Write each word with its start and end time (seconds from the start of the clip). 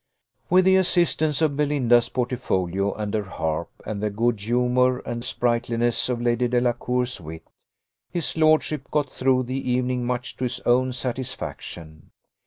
With 0.49 0.65
the 0.65 0.77
assistance 0.77 1.43
of 1.43 1.55
Belinda's 1.55 2.09
portfolio 2.09 2.91
and 2.95 3.13
her 3.13 3.21
harp, 3.21 3.69
and 3.85 4.01
the 4.01 4.09
good 4.09 4.41
humour 4.41 4.97
and 5.05 5.23
sprightliness 5.23 6.09
of 6.09 6.19
Lady 6.19 6.47
Delacour's 6.47 7.21
wit, 7.21 7.43
his 8.09 8.35
lordship 8.35 8.89
got 8.89 9.11
through 9.11 9.43
the 9.43 9.69
evening 9.69 10.03
much 10.03 10.37
to 10.37 10.45
his 10.45 10.59
own 10.61 10.91
satisfaction. 10.91 12.09